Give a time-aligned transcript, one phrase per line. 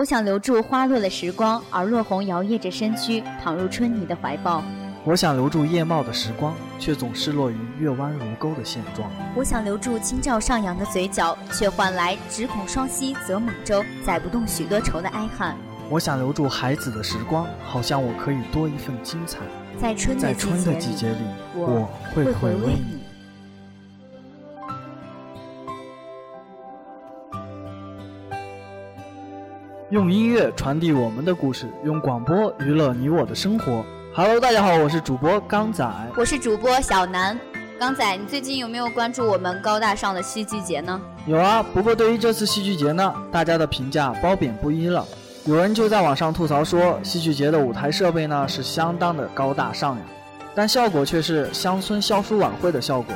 [0.00, 4.64] 我想留住花落的时光，而落红摇曳着身躯，躺入春泥的怀抱。
[5.04, 9.10] 我想留住叶茂的时光，却总失落于月弯如钩的现状。
[9.36, 15.54] 我想留住清照上扬的嘴角，却换来只恐双溪则猛舟，载不动许多愁的哀叹。
[15.90, 19.40] 我想留住孩子的时光，好像我可以多一份精彩。
[19.78, 21.18] 在春在春的季节里，
[21.54, 22.99] 我会回味你。
[29.90, 33.84] 用音乐传递我们的故事，用广播娱乐你我的生活。
[34.14, 35.84] Hello，大家好，我是主播刚仔，
[36.16, 37.36] 我是主播小南。
[37.76, 41.00] 刚仔，你最近有没有关注我们高大上的戏剧节呢？
[41.26, 45.04] 有啊，不过对于这次戏剧节呢，大家的评价褒贬不一了。
[45.44, 50.02] 有人就在网上吐槽说，戏剧节的舞台设备呢是相当的高大上呀，
[50.54, 53.12] 但效果却是乡村校书晚会的效果。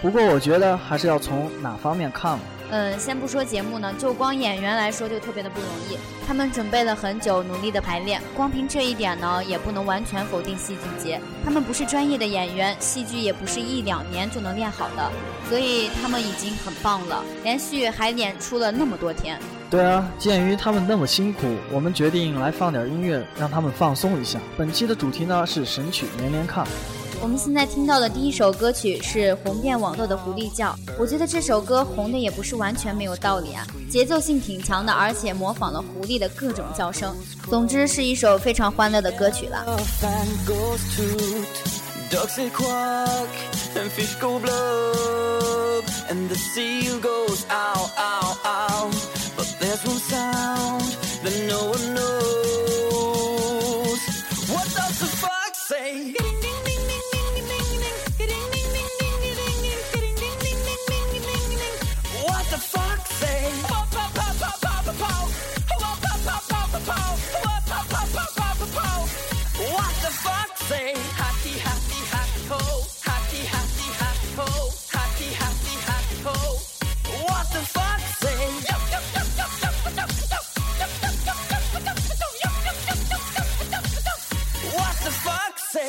[0.00, 2.40] 不过我觉得还是要从哪方面看了。
[2.72, 5.98] 嗯，先不说节目呢，就光演员来说就特别的不容易。
[6.24, 11.20] 他们准备了很久，努力的排练，光凭这一点呢，也不能完全否定戏剧节。
[11.44, 15.10] 他们不是专业的演员，戏剧也不是一两年就能练好的，
[15.48, 19.36] 所以他们已经很棒了，连续还演出了那么多天。
[19.68, 24.38] 对啊，鉴于他们那么辛苦，我们决定来放点音乐，让他们放松一下。
[24.56, 26.64] 本期的主题呢是神曲连连看。
[27.22, 30.68] 我们现在听到的第一首歌曲是红遍网络的《狐狸叫》，
[30.98, 37.14] 我觉得这首歌红的也不是完全没有道理啊，节奏性挺强的，而且模仿了狐狸的各种叫声。
[37.50, 39.66] 总之是一首非常欢乐的歌曲了。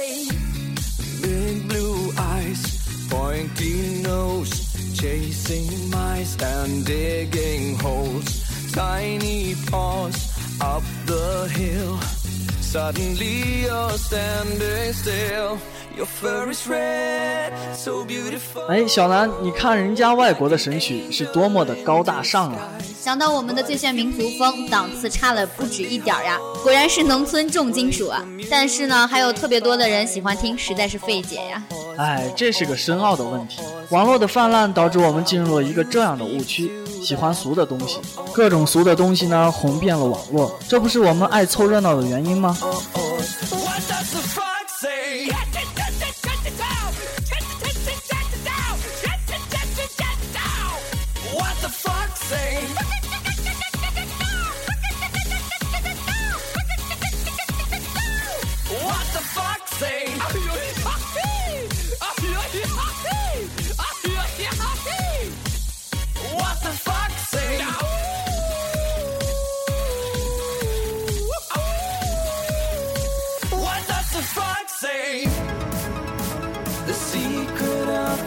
[0.02, 4.50] Big blue eyes, pointy nose,
[4.96, 8.72] chasing mice and digging holes.
[8.72, 10.18] Tiny paws
[10.60, 12.00] up the hill.
[12.62, 15.60] Suddenly you're standing still.
[18.70, 22.70] 哎，小南，你看人家外国的神曲是多么的高大上啊！
[23.00, 26.40] 想到我们的最炫民族风，档次差了不止一点呀！
[26.64, 28.24] 果然是农村重金属啊！
[28.50, 31.64] 但是呢，还有特别多的人喜欢听，实在是费解呀！
[31.98, 33.60] 哎，这是个深奥的问题。
[33.90, 36.72] 网络的泛滥导致我们进入了一个这样的误区：
[37.04, 38.00] 喜欢俗的东西，
[38.34, 42.58] 各种俗的东西呢红遍了网络，这不是我们爱凑热闹的原因吗？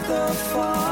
[0.07, 0.84] 这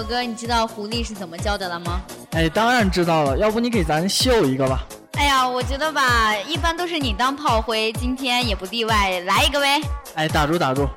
[0.00, 2.00] 首歌你知道狐狸是怎么叫的了吗？
[2.30, 3.36] 哎，当然知道了。
[3.36, 4.86] 要不你给咱秀一个吧？
[5.12, 9.78] 哎呀，我觉得吧，一般都是你当炮灰，今天也不例外，来一个呗。
[10.14, 10.88] 哎，打住打住。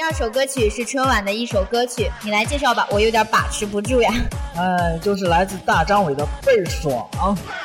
[0.00, 4.10] 第二首歌曲是春晚的一首歌曲，你来介绍吧，我有点把持不住呀。
[4.56, 7.06] 哎，就是来自大张伟的倍儿爽。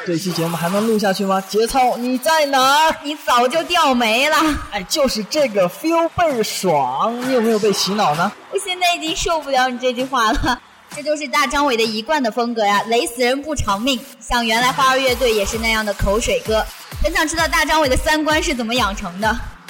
[0.06, 1.40] 这期节目还能录下去吗？
[1.48, 2.96] 节操你在哪儿？
[3.04, 4.36] 你早就掉没了。
[4.70, 8.30] 哎，就是这个 feel 倍儿爽，你有没有被洗脑呢？
[8.52, 10.60] 我现在已经受不了你这句话了。
[10.94, 13.98] 这就是大张伟的一贯的风格呀，雷死人不偿命。
[14.20, 16.62] 像原来花儿乐队也是那样的口水歌。
[17.02, 19.30] 很想知道大张伟的三观是怎么养成的。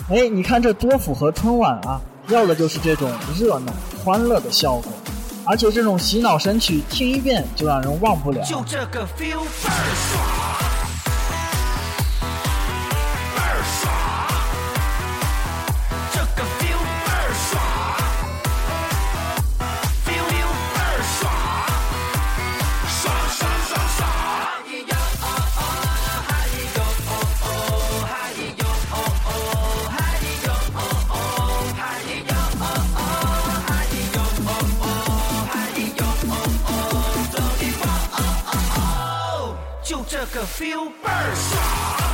[0.09, 2.01] 哎，你看这多符合春晚啊！
[2.29, 3.73] 要的就是这种热闹、
[4.03, 4.91] 欢乐的效果，
[5.45, 8.43] 而且这种洗脑神曲听一遍就让人忘不了。
[8.43, 10.64] 就这个 feel 倍儿爽。
[40.45, 42.04] Feel 倍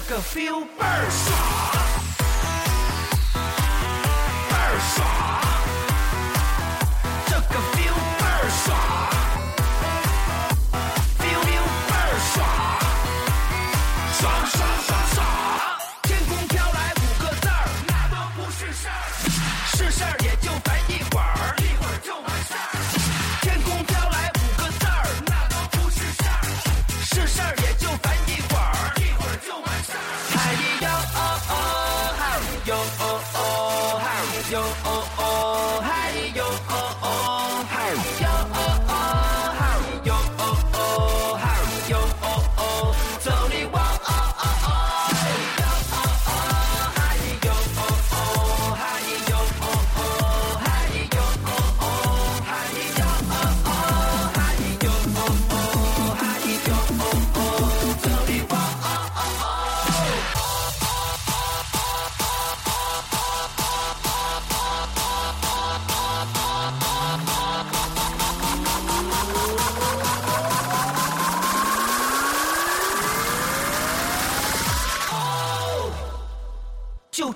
[0.00, 1.91] 个 feel 倍儿
[37.94, 38.21] 爽。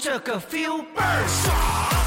[0.06, 2.05] 这个 feel 倍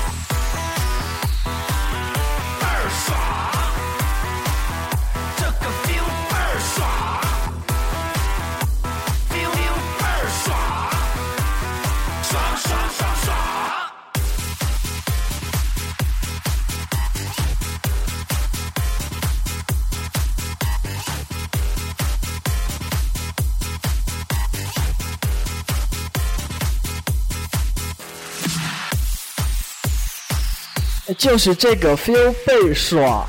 [31.19, 33.27] 就是这个 feel 倍爽，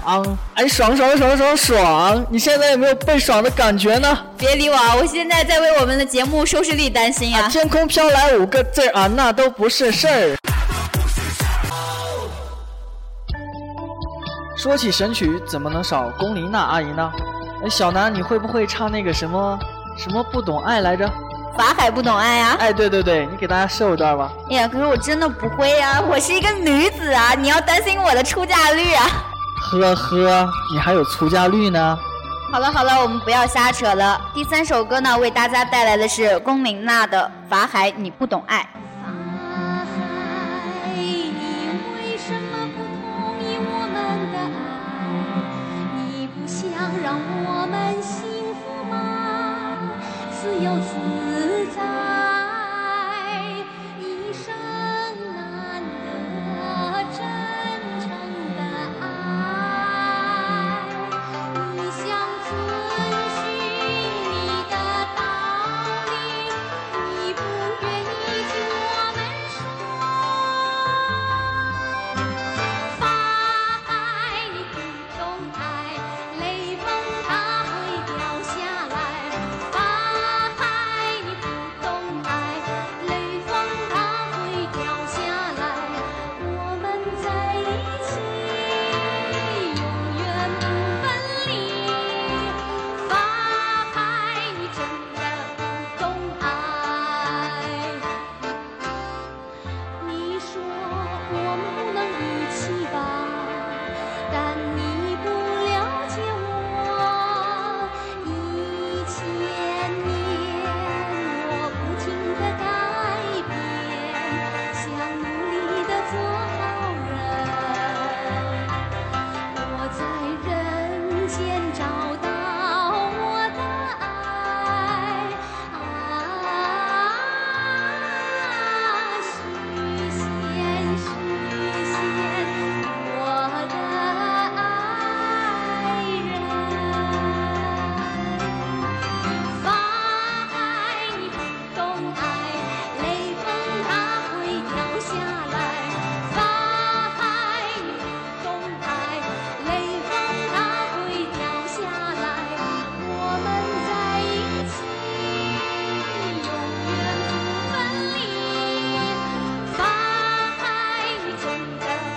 [0.55, 2.25] 哎，爽爽爽爽爽！
[2.31, 4.17] 你现在有没有倍爽的感觉呢？
[4.39, 7.49] 别理我，啊，我现在在为我们的节目收视率担心呀。
[7.49, 10.37] 天空飘来五个字啊，那都不是事儿。
[14.57, 17.11] 说起神曲，怎么能少龚琳娜阿姨呢？
[17.65, 19.59] 哎，小南，你会不会唱那个什么
[19.99, 21.11] 什么不懂爱来着？
[21.61, 22.57] 法海不懂爱啊！
[22.59, 24.33] 哎，对对对，你给大家秀一段吧。
[24.49, 29.07] 哎呀，可是我真的不会呀，我是一个女子啊，你要担心我的出嫁率啊。
[29.71, 31.99] 呵呵，你还有出嫁率呢？
[32.51, 34.19] 好了好了，我们不要瞎扯了。
[34.33, 38.61] 第三首歌呢，为大家带来的是龚琳娜的《法海你不懂爱》。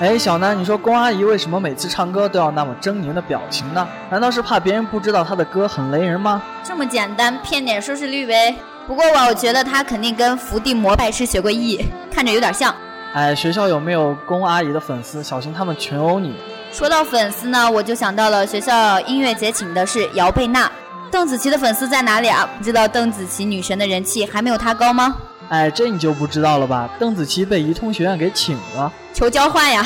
[0.04, 3.88] 哎，小南，你说龚阿姨为什么每次唱歌都要那么狰狞的表情呢？
[4.12, 6.44] 难道是怕别人不知道她的歌很雷人吗？
[6.62, 8.54] 这么简单，骗点收视率呗。
[8.86, 11.80] 不过吧，我觉得她肯定跟伏地魔拜师学过艺，
[12.14, 12.76] 看着有点像。
[13.14, 15.24] 哎，学校有没有龚阿姨的粉丝？
[15.24, 16.36] 小心他们群殴你。
[16.74, 20.70] 说到粉丝呢，我就想到了学校音乐节请的是姚贝娜，
[21.10, 22.46] 邓紫棋的粉丝在哪里啊？
[22.58, 25.16] 不知道邓紫棋女神的人气还没有她高吗？
[25.54, 26.90] 哎，这你就不知道了吧？
[26.98, 28.92] 邓紫棋被怡通学院给请了。
[29.14, 29.86] 求交换呀！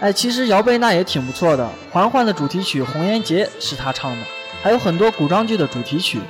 [0.00, 4.18] 哎，其实姚贝娜也挺不错的，《嬛嬛》的主题曲《红颜劫》是她唱的，
[4.62, 6.20] 还有很多古装剧的主题曲。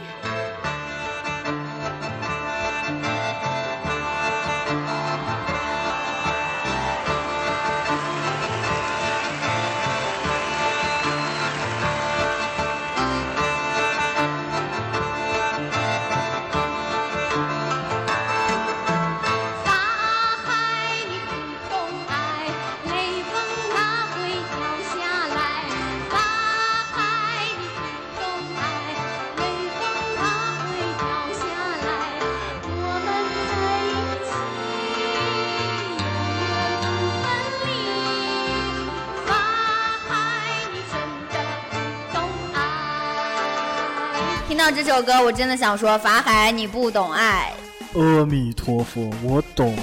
[44.69, 47.51] 到这首歌，我真的想说：法海，你不懂爱。
[47.95, 49.75] 阿弥陀佛，我懂。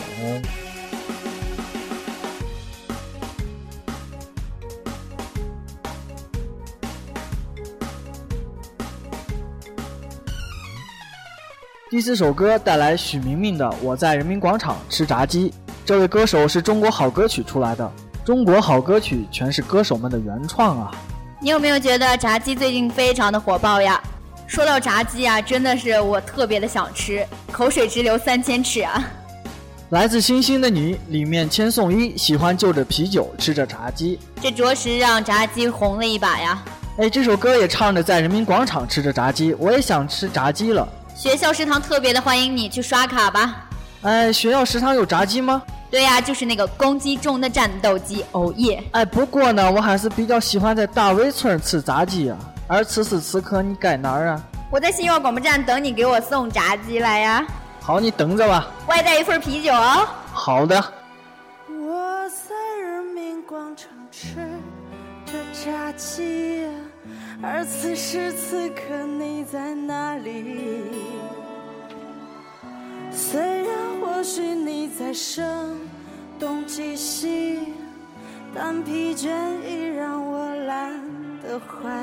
[11.89, 15.50] 第四首歌带来许明明的《我在人民广场吃炸鸡》。
[15.84, 17.92] 这位歌手是中国好歌曲出来的，
[18.24, 20.92] 中国好歌曲全是歌手们的原创啊！
[21.39, 24.00] 你有没有觉得炸鸡最近非常的火爆呀？
[24.48, 29.04] 说到炸鸡啊，真的是我特别的想吃，口水直流三千尺啊！
[29.90, 36.64] 来自星星的你里面千颂伊喜欢就着啤酒吃着炸鸡，这着实让炸鸡红了一把呀！
[36.98, 40.88] 哎，这首歌也唱着在人民广场吃着炸鸡，我也想吃炸鸡了。
[41.16, 43.68] 学校食堂特别的欢迎你去刷卡吧。
[44.02, 45.62] 哎，学校食堂有炸鸡吗？
[45.92, 48.84] 对呀，就是那个公鸡中的战斗机，哦耶！
[48.92, 52.38] 哎，不过呢，我还是比较喜欢在大围村吃炸鸡啊。
[52.67, 54.41] 而此时此刻你在哪儿啊？
[54.72, 57.45] 我在新月广播站等你给我送炸鸡来呀。
[57.79, 58.67] 好，你等着吧。
[58.88, 60.07] 外带一份啤酒哦。
[60.34, 60.84] 好的。
[61.69, 64.36] 我在人民广场吃
[65.25, 66.67] 着炸鸡，
[67.43, 68.81] 而此时此刻
[69.19, 70.91] 你在哪里？
[73.12, 75.79] 虽然或许你在声
[76.39, 77.74] 东击西，
[78.53, 79.29] 但疲倦
[79.65, 80.91] 已让我懒
[81.41, 81.95] 得怀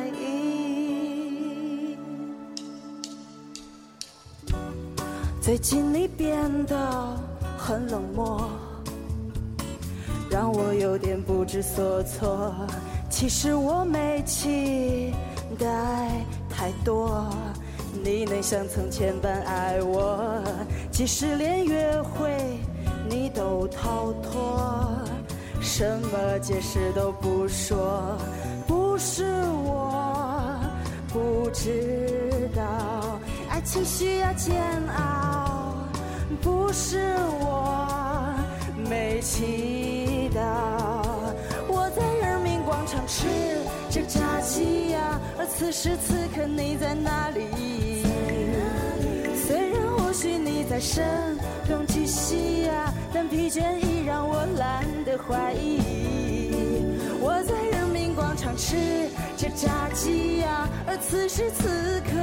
[5.43, 7.19] 最近你变得
[7.59, 8.49] 很冷漠。
[10.31, 12.55] 让我有点不知所措。
[13.11, 15.13] 其实我没期
[15.59, 15.67] 待
[16.49, 17.27] 太多，
[18.05, 20.41] 你能像从前般爱我，
[20.93, 22.31] 即使连约会
[23.11, 24.97] 你都逃脱，
[25.61, 28.17] 什么解释都不说。
[28.69, 29.25] 不是
[29.65, 30.57] 我
[31.13, 32.63] 不知道，
[33.51, 34.55] 爱情需要煎
[34.97, 35.32] 熬，
[36.43, 36.99] 不是
[37.41, 38.35] 我
[38.77, 40.41] 没祈祷。
[41.69, 43.29] 我在人民广场吃
[43.89, 48.03] 着炸鸡呀，而此时此刻你在哪里？
[49.47, 51.05] 虽然或许你在声
[51.69, 55.81] 东击西呀，但疲倦已让我懒得怀疑。
[57.21, 62.19] 我在人民广场吃着炸鸡呀，而此时此刻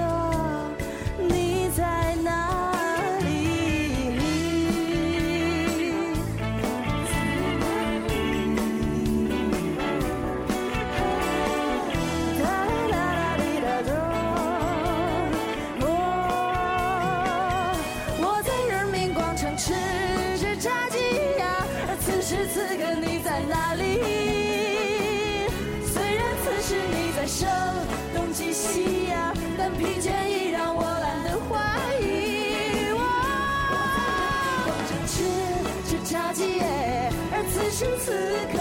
[37.80, 38.12] 此时此
[38.52, 38.60] 刻，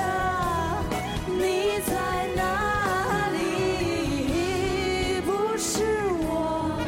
[1.27, 1.93] 你在
[2.37, 5.21] 哪里？
[5.23, 5.83] 不是
[6.21, 6.79] 我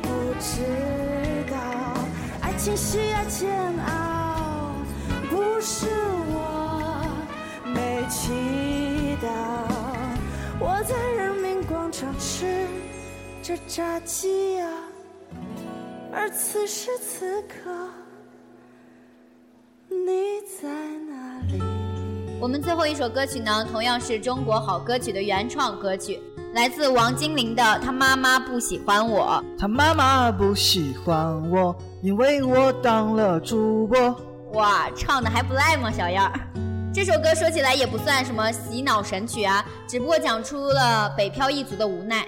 [0.00, 0.08] 不
[0.40, 0.64] 知
[1.50, 1.54] 道，
[2.40, 3.50] 爱情需要煎
[3.86, 4.72] 熬。
[5.28, 5.88] 不是
[6.30, 7.04] 我
[7.66, 8.32] 没祈
[9.22, 9.28] 祷，
[10.58, 12.66] 我在人民广场吃
[13.42, 14.66] 着炸鸡呀，
[16.14, 17.90] 而此时此刻，
[19.90, 21.01] 你在。
[22.42, 26.20] 我们最后一首歌曲呢，同样是中国好歌曲的原创歌曲，
[26.54, 29.40] 来自王精灵的《他妈妈不喜欢我》。
[29.56, 34.16] 他妈妈不喜欢我，因为我当了主播。
[34.54, 36.32] 哇，唱的还不赖嘛，小燕儿。
[36.92, 42.26] 这首歌说起来也不算什么洗脑神曲啊，只不过讲出了北漂一族的无奈。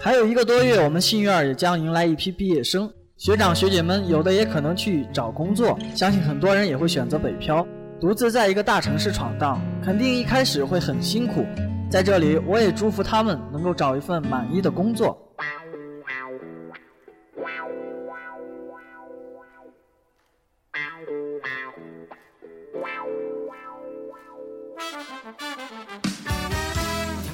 [0.00, 7.66] 还有一个多月，我们信院也将迎来一批毕业生，学长学姐们有的也可能去找工作，相信很多人也会选择北漂。
[7.98, 11.46] 独自在一个大城市闯荡，肯定一开始会很辛苦。
[11.90, 15.18] 在这里，我也祝福他们能够找一份满意的工作。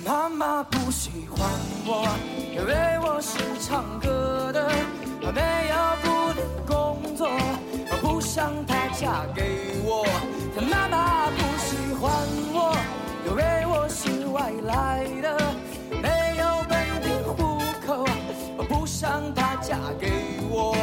[0.05, 1.49] 妈妈不喜欢
[1.85, 2.07] 我，
[2.55, 4.71] 因为我是唱歌的，
[5.23, 7.29] 我没有固定工作，
[8.23, 9.43] 想她嫁给
[9.85, 10.07] 我。
[10.55, 12.11] 她妈妈不喜欢
[12.55, 12.75] 我，
[13.27, 15.37] 因为我是外来的，
[16.01, 18.07] 没有本地户口，
[18.57, 20.11] 我不想她嫁给
[20.49, 20.77] 我。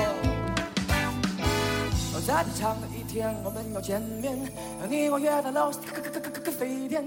[2.28, 4.38] 再长一天我们要见面，
[4.88, 7.04] 你我约在楼下咖咖咖咖咖啡店。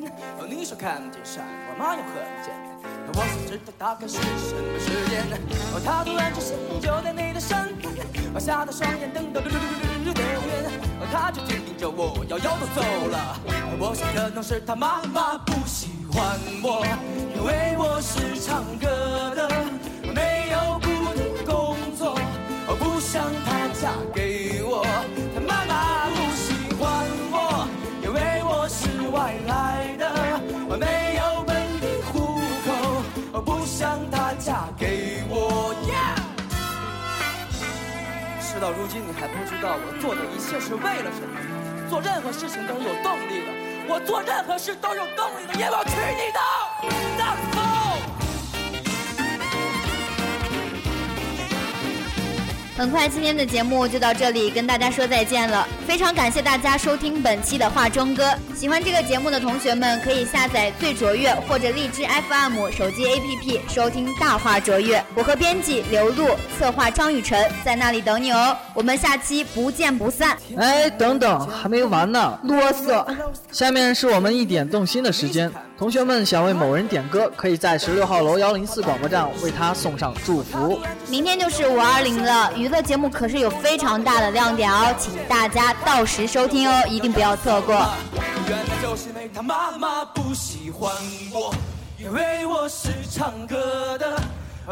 [0.48, 2.71] 你说看见山，我妈又和你见面，
[3.14, 5.26] 我想知道大概是什么时间。
[5.74, 7.92] 哦他突然出现就在你的身边，
[8.34, 10.80] 我吓得双眼瞪得溜溜溜溜溜的圆。
[11.12, 13.36] 他就紧盯着我，摇摇头走了。
[13.78, 16.86] 我想可能是他妈妈不喜欢我，
[17.36, 19.48] 因为我是唱歌的，
[20.14, 22.16] 没有固定工作，
[22.66, 23.51] 我不想他
[38.62, 41.34] 到如今，你还不知道我做的一切是为了什么？
[41.90, 43.50] 做任何事情都是有动力的，
[43.88, 47.51] 我做任何事都有动力的，因为我娶你的，
[52.82, 55.64] 很快，今天的节目就到这里，跟大家说再见了。
[55.86, 58.34] 非常感谢大家收听本期的画中歌。
[58.56, 65.00] 喜欢这个节目的同学们，可以下载最卓越或者荔枝 FM 手机 APP 收听大话卓越。
[65.14, 68.56] 我和编辑刘璐、策划张雨晨在那里等你哦。
[68.74, 70.36] 我们下期不见不散。
[70.56, 73.06] 哎，等等，还没完呢，啰嗦。
[73.52, 75.48] 下面是我们一点动心的时间。
[75.82, 80.78] 同学们想为某人点歌，可以在十六号楼幺零四广播站为他送上祝福。
[81.08, 87.74] 明天就是五二零了，娱乐节目可是有非常大的亮点哦，请大家到时收听哦，一定不要错过。
[88.48, 90.88] 原来就是因为他妈妈不喜欢
[91.32, 91.52] 我，
[91.98, 94.22] 因为我是唱歌的，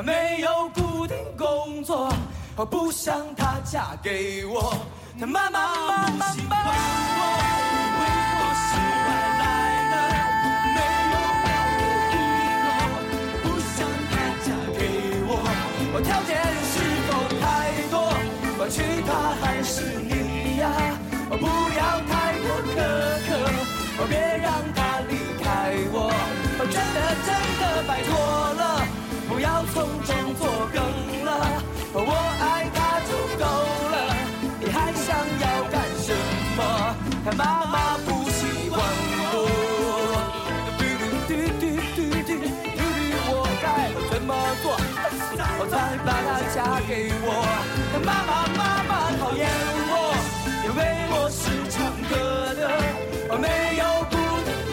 [0.05, 2.09] 没有固定工作，
[2.55, 4.73] 我不想她嫁给我。
[5.19, 6.61] 他妈妈不喜欢
[7.19, 8.30] 我，
[18.71, 20.71] 我娶她还是你呀？
[21.29, 22.79] 不要太过苛
[23.27, 23.29] 刻，
[24.09, 26.15] 别让她离开我。
[26.71, 27.29] 真的真
[27.59, 28.15] 的拜托
[28.55, 28.63] 了，
[29.29, 30.79] 不要从中作梗
[31.25, 31.29] 了。
[31.95, 32.79] 我爱她
[33.11, 33.11] 就
[33.43, 33.45] 够
[33.91, 33.95] 了，
[34.61, 36.15] 你还想要干什
[36.57, 36.95] 么？
[37.25, 38.79] 他妈妈不喜欢
[39.35, 39.35] 我。
[40.79, 42.39] 嘟嘟嘟嘟嘟嘟
[42.79, 42.79] 嘟，
[43.35, 44.31] 我该怎么
[44.63, 44.79] 做？
[45.59, 45.75] 我才
[46.07, 46.09] 把
[53.41, 54.17] 没有不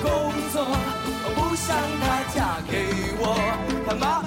[0.03, 0.65] 工作，
[1.35, 2.73] 不想她嫁给
[3.19, 3.35] 我，
[3.87, 4.26] 她妈。